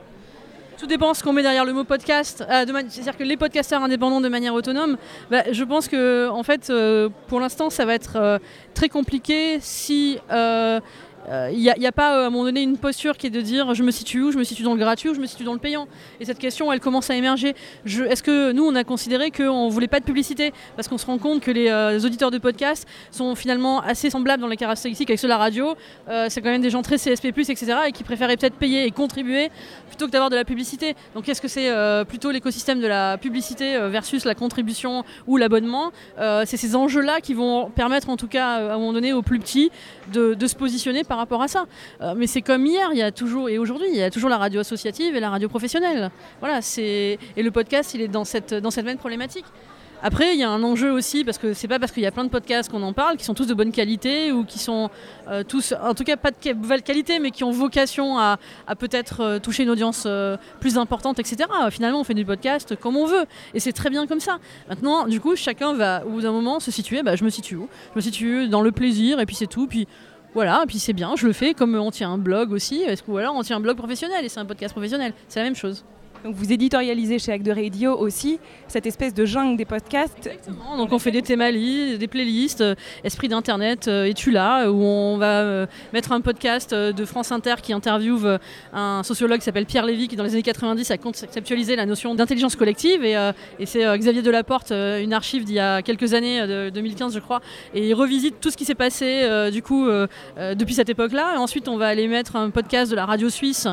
Tout 0.80 0.86
dépend 0.86 1.12
ce 1.12 1.22
qu'on 1.22 1.34
met 1.34 1.42
derrière 1.42 1.66
le 1.66 1.74
mot 1.74 1.84
podcast. 1.84 2.42
Euh, 2.48 2.64
c'est-à-dire 2.88 3.18
que 3.18 3.22
les 3.22 3.36
podcasteurs 3.36 3.82
indépendants 3.82 4.22
de 4.22 4.30
manière 4.30 4.54
autonome, 4.54 4.96
bah, 5.30 5.42
je 5.52 5.62
pense 5.62 5.88
que 5.88 6.30
en 6.30 6.42
fait, 6.42 6.70
euh, 6.70 7.10
pour 7.28 7.38
l'instant, 7.38 7.68
ça 7.68 7.84
va 7.84 7.92
être 7.94 8.16
euh, 8.16 8.38
très 8.72 8.88
compliqué 8.88 9.58
si 9.60 10.18
il 11.26 11.32
euh, 11.32 11.50
n'y 11.52 11.86
a, 11.86 11.92
pas 11.92 12.16
euh, 12.16 12.24
à 12.24 12.26
un 12.26 12.30
moment 12.30 12.44
donné 12.44 12.62
une 12.62 12.78
posture 12.78 13.16
qui 13.16 13.26
est 13.26 13.30
de 13.30 13.40
dire 13.42 13.74
je 13.74 13.82
me 13.82 13.90
situe 13.90 14.22
où, 14.22 14.32
je 14.32 14.38
me 14.38 14.44
situe 14.44 14.62
dans 14.62 14.72
le 14.72 14.78
gratuit 14.78 15.10
ou 15.10 15.14
je 15.14 15.20
me 15.20 15.26
situe 15.26 15.44
dans 15.44 15.52
le 15.52 15.58
payant. 15.58 15.86
Et 16.18 16.24
cette 16.24 16.38
question, 16.38 16.72
elle 16.72 16.80
commence 16.80 17.10
à 17.10 17.14
émerger. 17.14 17.54
Est-ce 17.84 18.22
que 18.22 18.52
nous, 18.52 18.64
on 18.64 18.74
a 18.74 18.84
considéré 18.84 19.30
qu'on 19.30 19.66
ne 19.66 19.70
voulait 19.70 19.88
pas 19.88 20.00
de 20.00 20.04
publicité? 20.04 20.52
Parce 20.76 20.88
qu'on 20.88 20.96
se 20.96 21.04
rend 21.04 21.18
compte 21.18 21.42
que 21.42 21.50
les 21.50 21.68
euh, 21.68 22.00
auditeurs 22.00 22.30
de 22.30 22.38
podcast 22.38 22.88
sont 23.10 23.34
finalement 23.34 23.80
assez 23.82 24.08
semblables 24.08 24.40
dans 24.40 24.48
les 24.48 24.56
caractéristiques 24.56 25.10
avec 25.10 25.20
ceux 25.20 25.28
de 25.28 25.32
la 25.32 25.38
radio. 25.38 25.74
c'est 26.28 26.40
quand 26.40 26.50
même 26.50 26.62
des 26.62 26.70
gens 26.70 26.82
très 26.82 26.96
CSP, 26.96 27.26
etc. 27.26 27.66
et 27.88 27.92
qui 27.92 28.02
préféraient 28.02 28.36
peut-être 28.36 28.56
payer 28.56 28.84
et 28.84 28.90
contribuer 28.90 29.50
plutôt 29.88 30.06
que 30.06 30.12
d'avoir 30.12 30.30
de 30.30 30.36
la 30.36 30.44
publicité. 30.44 30.94
Donc 31.14 31.28
est-ce 31.28 31.40
que 31.40 31.48
c'est 31.48 31.70
plutôt 32.06 32.30
l'écosystème 32.30 32.80
de 32.80 32.86
la 32.86 33.18
publicité 33.18 33.78
versus 33.88 34.24
la 34.24 34.34
contribution 34.34 35.04
ou 35.26 35.36
l'abonnement? 35.36 35.92
C'est 36.18 36.56
ces 36.56 36.74
enjeux-là 36.76 37.20
qui 37.20 37.34
vont 37.34 37.70
permettre 37.70 38.08
en 38.08 38.16
tout 38.16 38.28
cas 38.28 38.70
à 38.70 38.74
un 38.74 38.78
moment 38.78 38.92
donné 38.92 39.12
aux 39.12 39.22
plus 39.22 39.38
petits 39.38 39.70
de 40.12 40.46
se 40.46 40.54
positionner 40.54 41.04
par 41.10 41.18
rapport 41.18 41.42
à 41.42 41.48
ça. 41.48 41.66
Euh, 42.00 42.14
mais 42.16 42.28
c'est 42.28 42.40
comme 42.40 42.64
hier, 42.64 42.90
il 42.92 42.98
y 42.98 43.02
a 43.02 43.10
toujours 43.10 43.48
et 43.48 43.58
aujourd'hui, 43.58 43.88
il 43.90 43.96
y 43.96 44.02
a 44.02 44.10
toujours 44.10 44.30
la 44.30 44.38
radio 44.38 44.60
associative 44.60 45.16
et 45.16 45.20
la 45.20 45.28
radio 45.28 45.48
professionnelle. 45.48 46.12
Voilà, 46.38 46.62
c'est 46.62 47.18
et 47.36 47.42
le 47.42 47.50
podcast, 47.50 47.94
il 47.94 48.00
est 48.00 48.08
dans 48.08 48.24
cette 48.24 48.54
dans 48.54 48.70
problématique. 48.96 49.44
Après, 50.02 50.32
il 50.34 50.40
y 50.40 50.44
a 50.44 50.48
un 50.48 50.62
enjeu 50.62 50.90
aussi, 50.92 51.24
parce 51.24 51.36
que 51.36 51.52
c'est 51.52 51.68
pas 51.68 51.78
parce 51.78 51.92
qu'il 51.92 52.02
y 52.02 52.06
a 52.06 52.10
plein 52.10 52.24
de 52.24 52.30
podcasts 52.30 52.70
qu'on 52.70 52.82
en 52.82 52.94
parle, 52.94 53.18
qui 53.18 53.24
sont 53.24 53.34
tous 53.34 53.46
de 53.46 53.52
bonne 53.52 53.72
qualité, 53.72 54.32
ou 54.32 54.44
qui 54.44 54.58
sont 54.58 54.88
euh, 55.28 55.42
tous, 55.42 55.74
en 55.82 55.92
tout 55.92 56.04
cas 56.04 56.16
pas 56.16 56.30
de 56.30 56.54
mauvaise 56.54 56.80
qualité, 56.80 57.18
mais 57.18 57.30
qui 57.32 57.44
ont 57.44 57.50
vocation 57.50 58.18
à, 58.18 58.38
peut-être 58.78 59.20
euh, 59.20 59.38
toucher 59.40 59.64
une 59.64 59.70
audience 59.70 60.06
plus 60.60 60.78
importante, 60.78 61.18
etc. 61.18 61.50
Finalement, 61.70 62.00
on 62.00 62.04
fait 62.04 62.14
du 62.14 62.24
podcast 62.24 62.76
comme 62.76 62.96
on 62.96 63.04
veut, 63.04 63.26
et 63.52 63.60
c'est 63.60 63.72
très 63.72 63.90
bien 63.90 64.06
comme 64.06 64.20
ça. 64.20 64.38
Maintenant, 64.68 65.06
du 65.06 65.20
coup, 65.20 65.36
chacun 65.36 65.74
va, 65.74 66.02
au 66.06 66.10
bout 66.10 66.22
d'un 66.22 66.32
moment, 66.32 66.60
se 66.60 66.70
situer, 66.70 67.02
bah, 67.02 67.16
je 67.16 67.24
me 67.24 67.30
situe 67.30 67.56
où? 67.56 67.68
Je 67.92 67.96
me 67.96 68.00
situe 68.00 68.48
dans 68.48 68.62
le 68.62 68.72
plaisir, 68.72 69.20
et 69.20 69.26
puis 69.26 69.36
c'est 69.36 69.48
tout. 69.48 69.66
Voilà, 70.34 70.62
et 70.62 70.66
puis 70.66 70.78
c'est 70.78 70.92
bien, 70.92 71.14
je 71.16 71.26
le 71.26 71.32
fais 71.32 71.54
comme 71.54 71.74
on 71.74 71.90
tient 71.90 72.10
un 72.10 72.18
blog 72.18 72.52
aussi, 72.52 72.84
que 72.86 73.10
voilà, 73.10 73.32
on 73.32 73.42
tient 73.42 73.56
un 73.56 73.60
blog 73.60 73.76
professionnel 73.76 74.24
et 74.24 74.28
c'est 74.28 74.40
un 74.40 74.46
podcast 74.46 74.72
professionnel, 74.72 75.12
c'est 75.28 75.40
la 75.40 75.44
même 75.44 75.56
chose. 75.56 75.84
Vous 76.24 76.52
éditorialisez 76.52 77.18
chez 77.18 77.32
Act 77.32 77.44
de 77.44 77.52
Radio 77.52 77.96
aussi 77.96 78.38
cette 78.68 78.86
espèce 78.86 79.14
de 79.14 79.24
jungle 79.24 79.56
des 79.56 79.64
podcasts. 79.64 80.18
Exactement. 80.18 80.76
Donc 80.76 80.92
on 80.92 80.98
fait 80.98 81.10
des 81.10 81.22
thémalies, 81.22 81.96
des 81.96 82.08
playlists, 82.08 82.60
euh, 82.60 82.74
Esprit 83.04 83.28
d'Internet 83.28 83.88
euh, 83.88 84.04
et 84.04 84.12
tu 84.12 84.30
là, 84.30 84.70
où 84.70 84.82
on 84.82 85.16
va 85.16 85.40
euh, 85.40 85.66
mettre 85.94 86.12
un 86.12 86.20
podcast 86.20 86.74
de 86.74 87.04
France 87.06 87.32
Inter 87.32 87.54
qui 87.62 87.72
interviewe 87.72 88.38
un 88.72 89.02
sociologue 89.02 89.38
qui 89.38 89.44
s'appelle 89.44 89.64
Pierre 89.64 89.86
Lévy 89.86 90.08
qui 90.08 90.16
dans 90.16 90.24
les 90.24 90.34
années 90.34 90.42
90 90.42 90.90
a 90.90 90.98
conceptualisé 90.98 91.74
la 91.74 91.86
notion 91.86 92.14
d'intelligence 92.14 92.54
collective 92.54 93.02
et, 93.04 93.16
c'est 93.64 93.84
Xavier 93.98 94.22
Delaporte, 94.22 94.72
une 94.72 95.12
archive 95.12 95.44
d'il 95.44 95.54
y 95.54 95.60
a 95.60 95.82
quelques 95.82 96.14
années, 96.14 96.46
de 96.46 96.70
2015 96.70 97.14
je 97.14 97.20
crois, 97.20 97.40
et 97.74 97.88
il 97.88 97.94
revisite 97.94 98.40
tout 98.40 98.50
ce 98.50 98.56
qui 98.56 98.64
s'est 98.64 98.74
passé 98.74 99.50
du 99.52 99.62
coup 99.62 99.88
depuis 100.36 100.74
cette 100.74 100.88
époque-là. 100.88 101.34
Et 101.34 101.36
ensuite 101.36 101.68
on 101.68 101.76
va 101.76 101.86
aller 101.86 102.08
mettre 102.08 102.36
un 102.36 102.50
podcast 102.50 102.90
de 102.90 102.96
la 102.96 103.06
radio 103.06 103.28
suisse 103.28 103.68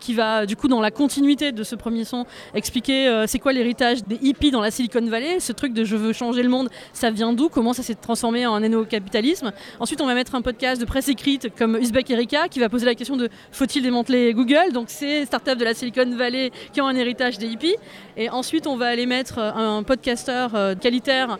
qui 0.00 0.14
va 0.14 0.46
du 0.46 0.56
coup 0.56 0.68
dans 0.68 0.80
la 0.80 0.90
continuité 0.90 1.52
de 1.52 1.62
ce 1.62 1.71
ce 1.72 1.76
premier 1.76 2.04
son, 2.04 2.26
expliquer 2.54 3.08
euh, 3.08 3.26
c'est 3.26 3.38
quoi 3.38 3.52
l'héritage 3.54 4.04
des 4.04 4.18
hippies 4.20 4.50
dans 4.50 4.60
la 4.60 4.70
Silicon 4.70 5.04
Valley, 5.06 5.40
ce 5.40 5.52
truc 5.52 5.72
de 5.72 5.84
je 5.84 5.96
veux 5.96 6.12
changer 6.12 6.42
le 6.42 6.50
monde, 6.50 6.68
ça 6.92 7.10
vient 7.10 7.32
d'où, 7.32 7.48
comment 7.48 7.72
ça 7.72 7.82
s'est 7.82 7.94
transformé 7.94 8.46
en 8.46 8.60
néo-capitalisme. 8.60 9.52
Ensuite, 9.80 10.02
on 10.02 10.06
va 10.06 10.14
mettre 10.14 10.34
un 10.34 10.42
podcast 10.42 10.80
de 10.80 10.86
presse 10.86 11.08
écrite 11.08 11.48
comme 11.56 11.76
Uzbek 11.76 12.10
Erika 12.10 12.48
qui 12.48 12.60
va 12.60 12.68
poser 12.68 12.84
la 12.84 12.94
question 12.94 13.16
de 13.16 13.30
faut-il 13.52 13.82
démanteler 13.82 14.34
Google 14.34 14.72
Donc, 14.74 14.86
c'est 14.88 15.24
startup 15.24 15.56
de 15.56 15.64
la 15.64 15.72
Silicon 15.72 16.14
Valley 16.14 16.50
qui 16.74 16.82
ont 16.82 16.86
un 16.86 16.94
héritage 16.94 17.38
des 17.38 17.46
hippies. 17.46 17.76
Et 18.18 18.28
ensuite, 18.28 18.66
on 18.66 18.76
va 18.76 18.88
aller 18.88 19.06
mettre 19.06 19.38
euh, 19.38 19.78
un 19.78 19.82
podcasteur 19.82 20.54
euh, 20.54 20.74
qualitaire 20.74 21.38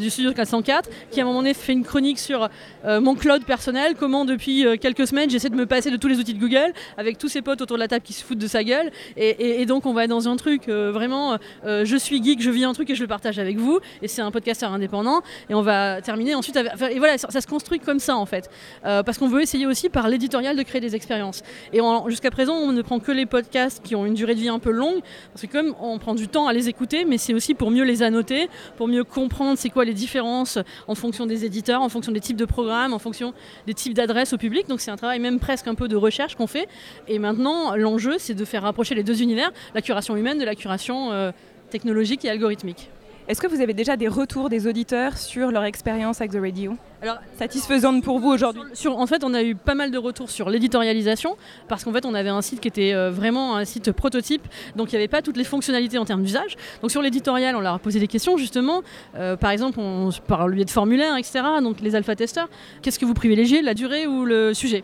du 0.00 0.08
studio 0.08 0.32
404 0.32 0.88
qui, 1.10 1.20
à 1.20 1.24
un 1.24 1.26
moment 1.26 1.40
donné, 1.40 1.52
fait 1.52 1.72
une 1.72 1.84
chronique 1.84 2.18
sur 2.18 2.48
mon 2.84 3.14
cloud 3.14 3.44
personnel, 3.44 3.94
comment 3.98 4.24
depuis 4.24 4.64
quelques 4.80 5.06
semaines 5.06 5.28
j'essaie 5.28 5.50
de 5.50 5.54
me 5.54 5.66
passer 5.66 5.90
de 5.90 5.96
tous 5.96 6.08
les 6.08 6.18
outils 6.18 6.32
de 6.32 6.38
Google 6.38 6.72
avec 6.96 7.18
tous 7.18 7.28
ses 7.28 7.42
potes 7.42 7.60
autour 7.60 7.76
de 7.76 7.80
la 7.80 7.88
table 7.88 8.02
qui 8.02 8.12
se 8.12 8.24
foutent 8.24 8.38
de 8.38 8.46
sa 8.46 8.64
gueule. 8.64 8.90
et, 9.16 9.49
donc 9.66 9.86
on 9.86 9.92
va 9.92 10.04
être 10.04 10.10
dans 10.10 10.28
un 10.28 10.36
truc 10.36 10.68
euh, 10.68 10.90
vraiment, 10.92 11.38
euh, 11.64 11.84
je 11.84 11.96
suis 11.96 12.22
geek, 12.22 12.40
je 12.42 12.50
vis 12.50 12.64
un 12.64 12.72
truc 12.72 12.90
et 12.90 12.94
je 12.94 13.02
le 13.02 13.08
partage 13.08 13.38
avec 13.38 13.58
vous. 13.58 13.80
Et 14.02 14.08
c'est 14.08 14.22
un 14.22 14.30
podcasteur 14.30 14.72
indépendant. 14.72 15.22
Et 15.48 15.54
on 15.54 15.62
va 15.62 16.02
terminer 16.02 16.34
ensuite 16.34 16.56
et 16.56 16.98
voilà, 16.98 17.18
ça, 17.18 17.40
se 17.40 17.46
construit 17.46 17.80
comme 17.80 17.98
ça 17.98 18.16
en 18.16 18.26
fait, 18.26 18.50
euh, 18.84 19.02
parce 19.02 19.18
qu'on 19.18 19.28
veut 19.28 19.42
essayer 19.42 19.66
aussi 19.66 19.88
par 19.88 20.08
l'éditorial 20.08 20.56
de 20.56 20.62
créer 20.62 20.80
des 20.80 20.94
expériences. 20.94 21.42
Et 21.72 21.80
jusqu'à 22.08 22.30
présent, 22.30 22.54
on 22.54 22.72
ne 22.72 22.82
prend 22.82 22.98
que 22.98 23.12
les 23.12 23.26
podcasts 23.26 23.82
qui 23.82 23.94
ont 23.94 24.06
une 24.06 24.14
durée 24.14 24.34
de 24.34 24.40
vie 24.40 24.48
un 24.48 24.58
peu 24.58 24.70
longue, 24.70 25.00
parce 25.32 25.46
que 25.46 25.52
comme 25.52 25.74
on 25.80 25.98
prend 25.98 26.14
du 26.14 26.28
temps 26.28 26.46
à 26.48 26.52
les 26.52 26.68
écouter, 26.68 27.04
mais 27.04 27.18
c'est 27.18 27.34
aussi 27.34 27.54
pour 27.54 27.70
mieux 27.70 27.84
les 27.84 28.02
annoter, 28.02 28.48
pour 28.76 28.88
mieux 28.88 29.04
comprendre 29.04 29.58
c'est 29.58 29.70
quoi 29.70 29.84
les 29.84 29.94
différences 29.94 30.58
en 30.88 30.94
fonction 30.94 31.26
des 31.26 31.44
éditeurs, 31.44 31.82
en 31.82 31.88
fonction 31.88 32.12
des 32.12 32.20
types 32.20 32.36
de 32.36 32.44
programmes, 32.44 32.92
en 32.92 32.98
fonction 32.98 33.32
des 33.66 33.74
types 33.74 33.94
d'adresses 33.94 34.32
au 34.32 34.38
public. 34.38 34.68
Donc 34.68 34.80
c'est 34.80 34.90
un 34.90 34.96
travail 34.96 35.20
même 35.20 35.38
presque 35.38 35.68
un 35.68 35.74
peu 35.74 35.88
de 35.88 35.96
recherche 35.96 36.34
qu'on 36.34 36.46
fait. 36.46 36.68
Et 37.08 37.18
maintenant, 37.18 37.74
l'enjeu, 37.76 38.16
c'est 38.18 38.34
de 38.34 38.44
faire 38.44 38.62
rapprocher 38.62 38.94
les 38.94 39.02
deux 39.02 39.22
univers 39.22 39.39
la 39.74 39.82
curation 39.82 40.16
humaine 40.16 40.38
de 40.38 40.44
la 40.44 40.54
curation 40.54 41.12
euh, 41.12 41.32
technologique 41.70 42.24
et 42.24 42.30
algorithmique. 42.30 42.90
Est-ce 43.30 43.40
que 43.40 43.46
vous 43.46 43.60
avez 43.60 43.74
déjà 43.74 43.96
des 43.96 44.08
retours 44.08 44.48
des 44.48 44.66
auditeurs 44.66 45.16
sur 45.16 45.52
leur 45.52 45.62
expérience 45.62 46.20
avec 46.20 46.32
The 46.32 46.40
Radio? 46.40 46.76
Alors, 47.00 47.18
satisfaisante 47.38 48.02
pour 48.02 48.18
vous 48.18 48.30
aujourd'hui? 48.30 48.60
En 48.86 49.06
fait, 49.06 49.22
on 49.22 49.34
a 49.34 49.44
eu 49.44 49.54
pas 49.54 49.76
mal 49.76 49.92
de 49.92 49.98
retours 49.98 50.28
sur 50.28 50.50
l'éditorialisation, 50.50 51.36
parce 51.68 51.84
qu'en 51.84 51.92
fait, 51.92 52.04
on 52.04 52.14
avait 52.14 52.28
un 52.28 52.42
site 52.42 52.58
qui 52.58 52.66
était 52.66 52.92
euh, 52.92 53.12
vraiment 53.12 53.54
un 53.54 53.64
site 53.64 53.92
prototype, 53.92 54.42
donc 54.74 54.90
il 54.90 54.96
n'y 54.96 54.98
avait 54.98 55.08
pas 55.08 55.22
toutes 55.22 55.36
les 55.36 55.44
fonctionnalités 55.44 55.96
en 55.96 56.04
termes 56.04 56.24
d'usage. 56.24 56.56
Donc 56.82 56.90
sur 56.90 57.02
l'éditorial, 57.02 57.54
on 57.54 57.60
leur 57.60 57.74
a 57.74 57.78
posé 57.78 58.00
des 58.00 58.08
questions, 58.08 58.36
justement. 58.36 58.82
Euh, 59.14 59.36
par 59.36 59.52
exemple, 59.52 59.78
on, 59.78 60.10
par 60.26 60.48
le 60.48 60.56
biais 60.56 60.64
de 60.64 60.70
formulaires, 60.70 61.16
etc., 61.16 61.44
donc 61.62 61.80
les 61.80 61.94
alpha-testeurs, 61.94 62.48
qu'est-ce 62.82 62.98
que 62.98 63.06
vous 63.06 63.14
privilégiez, 63.14 63.62
la 63.62 63.74
durée 63.74 64.08
ou 64.08 64.24
le 64.24 64.54
sujet? 64.54 64.82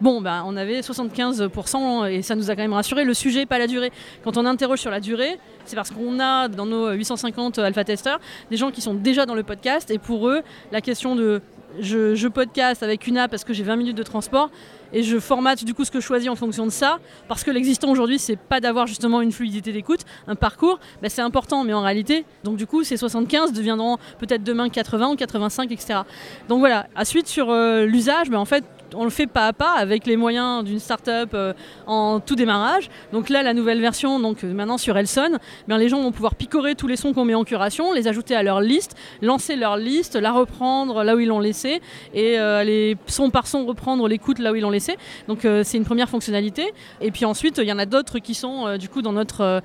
Bon, 0.00 0.20
ben, 0.20 0.44
on 0.46 0.56
avait 0.56 0.82
75%, 0.82 2.08
et 2.08 2.22
ça 2.22 2.36
nous 2.36 2.48
a 2.48 2.54
quand 2.54 2.62
même 2.62 2.74
rassuré, 2.74 3.02
le 3.02 3.12
sujet, 3.12 3.44
pas 3.44 3.58
la 3.58 3.66
durée. 3.66 3.90
Quand 4.22 4.36
on 4.36 4.46
interroge 4.46 4.78
sur 4.78 4.92
la 4.92 5.00
durée, 5.00 5.40
c'est 5.64 5.74
parce 5.74 5.90
qu'on 5.90 6.20
a 6.20 6.46
dans 6.46 6.64
nos 6.64 6.92
850 6.92 7.58
des 8.50 8.56
gens 8.56 8.70
qui 8.70 8.80
sont 8.80 8.94
déjà 8.94 9.26
dans 9.26 9.34
le 9.34 9.42
podcast, 9.42 9.90
et 9.90 9.98
pour 9.98 10.28
eux, 10.28 10.42
la 10.72 10.80
question 10.80 11.16
de 11.16 11.40
je, 11.80 12.28
podcast 12.28 12.82
avec 12.82 13.06
une 13.06 13.18
app 13.18 13.30
parce 13.30 13.44
que 13.44 13.52
j'ai 13.52 13.62
20 13.62 13.76
minutes 13.76 13.96
de 13.96 14.02
transport 14.02 14.50
et 14.92 15.02
je 15.02 15.18
formate 15.18 15.64
du 15.64 15.74
coup 15.74 15.84
ce 15.84 15.90
que 15.90 16.00
je 16.00 16.06
choisis 16.06 16.28
en 16.28 16.34
fonction 16.34 16.64
de 16.64 16.70
ça 16.70 16.98
parce 17.28 17.44
que 17.44 17.50
l'existant 17.50 17.90
aujourd'hui 17.90 18.18
c'est 18.18 18.36
pas 18.36 18.60
d'avoir 18.60 18.86
justement 18.86 19.20
une 19.20 19.32
fluidité 19.32 19.72
d'écoute, 19.72 20.00
un 20.26 20.34
parcours, 20.34 20.78
bah, 21.02 21.08
c'est 21.08 21.22
important 21.22 21.64
mais 21.64 21.74
en 21.74 21.82
réalité 21.82 22.24
donc 22.44 22.56
du 22.56 22.66
coup 22.66 22.84
ces 22.84 22.96
75 22.96 23.52
deviendront 23.52 23.98
peut-être 24.18 24.42
demain 24.42 24.68
80 24.68 25.10
ou 25.10 25.16
85 25.16 25.70
etc. 25.70 26.00
Donc 26.48 26.60
voilà, 26.60 26.86
à 26.94 27.04
suite 27.04 27.28
sur 27.28 27.50
euh, 27.50 27.84
l'usage, 27.84 28.30
bah, 28.30 28.38
en 28.38 28.44
fait 28.44 28.64
on 28.94 29.04
le 29.04 29.10
fait 29.10 29.26
pas 29.26 29.46
à 29.46 29.52
pas 29.52 29.72
avec 29.72 30.06
les 30.06 30.16
moyens 30.16 30.64
d'une 30.64 30.78
start-up 30.78 31.30
euh, 31.34 31.52
en 31.86 32.20
tout 32.20 32.34
démarrage. 32.34 32.88
Donc 33.12 33.28
là, 33.28 33.42
la 33.42 33.54
nouvelle 33.54 33.80
version, 33.80 34.20
donc 34.20 34.44
euh, 34.44 34.52
maintenant 34.52 34.78
sur 34.78 34.96
Elson, 34.96 35.38
bien, 35.66 35.78
les 35.78 35.88
gens 35.88 36.00
vont 36.02 36.12
pouvoir 36.12 36.34
picorer 36.34 36.74
tous 36.74 36.86
les 36.86 36.96
sons 36.96 37.12
qu'on 37.12 37.24
met 37.24 37.34
en 37.34 37.44
curation, 37.44 37.92
les 37.92 38.08
ajouter 38.08 38.34
à 38.34 38.42
leur 38.42 38.60
liste, 38.60 38.96
lancer 39.22 39.56
leur 39.56 39.76
liste, 39.76 40.16
la 40.16 40.32
reprendre 40.32 41.04
là 41.04 41.16
où 41.16 41.20
ils 41.20 41.28
l'ont 41.28 41.40
laissé 41.40 41.80
et 42.14 42.38
euh, 42.38 42.64
les 42.64 42.96
son 43.06 43.30
par 43.30 43.46
son 43.46 43.66
reprendre 43.66 44.08
l'écoute 44.08 44.38
là 44.38 44.52
où 44.52 44.54
ils 44.54 44.62
l'ont 44.62 44.70
laissé. 44.70 44.96
Donc 45.26 45.40
c'est 45.42 45.76
une 45.76 45.84
première 45.84 46.08
fonctionnalité. 46.08 46.72
Et 47.00 47.10
puis 47.10 47.24
ensuite, 47.24 47.58
il 47.58 47.68
y 47.68 47.72
en 47.72 47.78
a 47.78 47.86
d'autres 47.86 48.18
qui 48.18 48.34
sont 48.34 48.76
du 48.76 48.88
coup 48.88 49.02
dans 49.02 49.12
notre, 49.12 49.62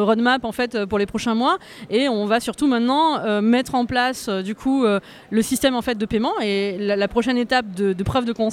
roadmap 0.00 0.44
en 0.44 0.52
fait 0.52 0.84
pour 0.86 0.98
les 0.98 1.06
prochains 1.06 1.34
mois. 1.34 1.58
Et 1.90 2.08
on 2.08 2.26
va 2.26 2.40
surtout 2.40 2.66
maintenant 2.66 3.40
mettre 3.40 3.74
en 3.74 3.86
place 3.86 4.28
du 4.28 4.54
coup 4.54 4.84
le 4.84 5.42
système 5.42 5.74
de 5.74 6.06
paiement 6.06 6.32
et 6.40 6.76
la, 6.78 7.08
prochaine 7.08 7.36
étape 7.36 7.74
de, 7.74 7.92
de 7.92 8.02
preuve 8.02 8.24
de 8.24 8.32
concept 8.32 8.51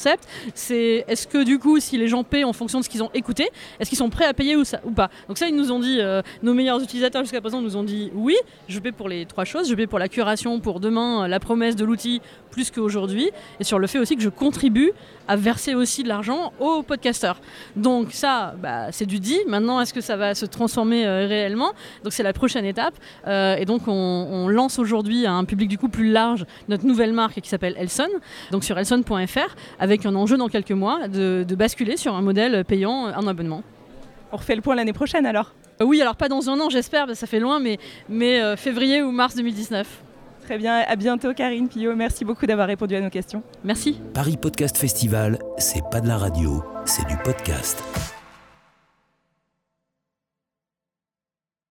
c'est 0.54 1.06
est-ce 1.08 1.28
que 1.28 1.44
du 1.44 1.60
coup, 1.60 1.80
si 1.80 1.98
les 1.98 2.08
gens 2.08 2.24
paient 2.24 2.44
en 2.44 2.54
fonction 2.54 2.80
de 2.80 2.84
ce 2.84 2.90
qu'ils 2.90 3.04
ont 3.04 3.12
écouté, 3.14 3.50
est-ce 3.80 3.90
qu'ils 3.90 3.98
sont 3.98 4.10
prêts 4.10 4.26
à 4.26 4.34
payer 4.34 4.56
ou, 4.56 4.64
pas? 4.96 5.10
Donc 5.28 5.38
ça, 5.38 5.48
ils 5.48 5.56
nous 5.56 5.72
ont 5.72 5.80
dit, 5.80 5.98
euh, 6.00 6.22
nos 6.44 6.54
meilleurs 6.54 6.82
utilisateurs 6.82 7.24
jusqu'à 7.24 7.42
présent 7.42 7.62
nous 7.62 7.78
ont 7.78 7.84
dit 7.84 8.12
oui, 8.14 8.36
je 8.68 8.80
paie 8.80 8.92
pour 8.92 9.10
les 9.10 9.26
trois 9.26 9.46
choses, 9.46 9.70
je 9.70 9.76
paie 9.76 9.88
pour 9.88 10.00
la 10.00 10.08
curation, 10.08 10.60
pour 10.60 10.80
demain, 10.80 11.28
la 11.28 11.40
promesse 11.40 11.76
de 11.76 11.86
l'outil 11.86 12.22
plus 12.52 12.72
qu'aujourd'hui, 12.72 13.30
et 13.60 13.64
sur 13.64 13.80
le 13.80 13.88
fait 13.88 14.00
aussi 14.00 14.16
que 14.16 14.24
je 14.24 14.30
contribue 14.30 14.92
à 15.28 15.36
verser 15.36 15.76
aussi 15.76 16.04
de 16.04 16.08
l'argent 16.08 16.52
aux 16.60 16.82
podcasteurs. 16.82 17.40
Donc 17.76 18.12
ça, 18.12 18.56
bah, 18.62 18.92
c'est 18.92 19.06
du 19.06 19.20
dit. 19.20 19.38
Maintenant, 19.48 19.80
est-ce 19.80 19.94
que 19.94 20.02
ça 20.02 20.18
va 20.18 20.34
se 20.34 20.46
transformer 20.46 21.06
euh, 21.06 21.28
réellement? 21.28 21.72
Donc 22.04 22.14
c'est 22.14 22.24
la 22.24 22.34
prochaine 22.34 22.66
étape. 22.66 22.96
Euh, 23.28 23.56
et 23.56 23.66
donc 23.66 23.84
on, 23.88 24.48
lance 24.50 24.80
aujourd'hui 24.80 25.28
à 25.28 25.34
un 25.34 25.46
public 25.46 25.70
du 25.70 25.78
coup 25.78 25.90
plus 25.90 26.10
large 26.12 26.46
notre 26.70 26.86
nouvelle 26.86 27.14
marque 27.14 27.40
qui 27.40 27.50
s'appelle 27.50 27.76
Elson, 27.78 28.08
donc 28.52 28.64
sur 28.64 28.80
elson.fr, 28.80 29.56
avec 29.90 30.06
un 30.06 30.16
enjeu 30.16 30.38
dans 30.38 30.48
quelques 30.48 30.72
mois 30.72 31.08
de, 31.08 31.46
basculer 31.58 31.98
sur 31.98 32.16
un 32.16 32.22
modèle 32.22 32.64
payant 32.64 33.12
en 33.12 33.28
abonnement. 33.28 33.64
On 34.32 34.38
refait 34.38 34.56
le 34.56 34.62
point 34.62 34.76
l'année 34.76 34.94
prochaine 34.94 35.26
alors 35.26 35.54
Oui, 35.82 36.02
alors 36.02 36.16
pas 36.16 36.30
dans 36.30 36.50
un 36.50 36.60
an, 36.60 36.70
j'espère, 36.70 37.16
ça 37.16 37.28
fait 37.28 37.40
loin, 37.40 37.60
mais, 37.60 37.80
mais 38.08 38.40
euh, 38.40 38.56
février 38.56 39.02
ou 39.02 39.12
mars 39.12 39.36
2019. 39.36 40.04
Très 40.46 40.58
bien, 40.58 40.84
à 40.88 40.96
bientôt 40.96 41.34
Karine 41.34 41.68
Pillot. 41.68 41.96
Merci 41.96 42.26
beaucoup 42.26 42.46
d'avoir 42.46 42.68
répondu 42.68 42.96
à 42.96 43.02
nos 43.02 43.10
questions. 43.10 43.44
Merci. 43.64 44.00
Paris 44.14 44.38
Podcast 44.38 44.78
Festival, 44.78 45.38
c'est 45.58 45.84
pas 45.92 46.02
de 46.02 46.08
la 46.08 46.18
radio, 46.18 46.64
c'est 46.86 47.08
du 47.08 47.18
podcast. 47.18 47.84